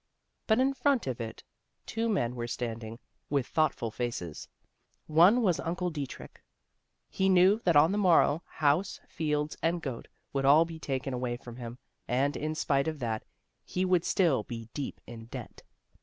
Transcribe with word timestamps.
But 0.47 0.59
in 0.59 0.73
front 0.73 1.05
of 1.05 1.21
it 1.21 1.43
two 1.85 2.09
men 2.09 2.33
were 2.35 2.47
standing, 2.47 2.97
with 3.29 3.45
thoughtful 3.45 3.91
faces. 3.91 4.47
One 5.05 5.43
was 5.43 5.59
Uncle 5.59 5.91
Dietrich. 5.91 6.43
He 7.07 7.29
knew 7.29 7.61
that 7.65 7.75
on 7.75 7.91
the 7.91 7.99
morrow 7.99 8.41
house, 8.47 8.99
fields, 9.07 9.57
and 9.61 9.79
goat 9.79 10.07
would 10.33 10.43
all 10.43 10.65
be 10.65 10.79
taken 10.79 11.13
away 11.13 11.37
from 11.37 11.57
him, 11.57 11.77
and 12.07 12.35
in 12.35 12.55
spite 12.55 12.87
of 12.87 12.97
that 12.97 13.23
he 13.63 13.85
would 13.85 14.03
still 14.03 14.41
be 14.41 14.69
deep 14.73 14.99
in 15.05 15.25
debt. 15.25 15.61